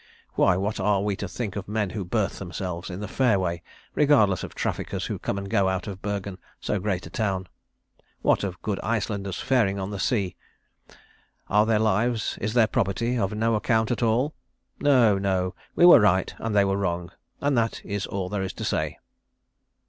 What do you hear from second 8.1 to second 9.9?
What of good Icelanders faring